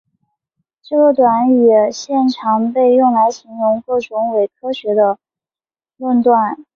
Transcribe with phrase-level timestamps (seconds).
[0.81, 5.19] 这个短语现常被用来形容各种伪科学的
[5.97, 6.65] 论断。